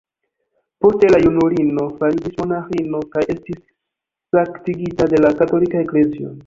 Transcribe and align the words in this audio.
Poste 0.85 1.11
la 1.15 1.19
junulino 1.25 1.85
fariĝis 2.01 2.39
monaĥino 2.41 3.05
kaj 3.15 3.25
estis 3.37 3.63
sanktigita 4.37 5.13
de 5.15 5.25
la 5.27 5.39
katolika 5.43 5.89
Eklezio. 5.89 6.39